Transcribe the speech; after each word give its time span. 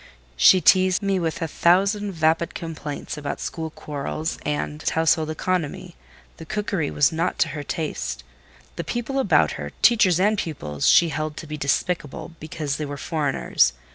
She 0.35 0.61
teased 0.61 1.03
me 1.03 1.19
with 1.19 1.43
a 1.43 1.47
thousand 1.47 2.13
vapid 2.13 2.55
complaints 2.55 3.17
about 3.19 3.39
school 3.39 3.69
quarrels 3.69 4.39
and 4.43 4.81
household 4.81 5.29
economy: 5.29 5.95
the 6.37 6.43
cookery 6.47 6.89
was 6.89 7.11
not 7.11 7.37
to 7.37 7.49
her 7.49 7.61
taste; 7.61 8.23
the 8.77 8.83
people 8.83 9.19
about 9.19 9.51
her, 9.61 9.73
teachers 9.83 10.19
and 10.19 10.39
pupils, 10.39 10.87
she 10.87 11.09
held 11.09 11.37
to 11.37 11.45
be 11.45 11.55
despicable, 11.55 12.31
because 12.39 12.77
they 12.77 12.85
were 12.87 12.97
foreigners. 12.97 13.73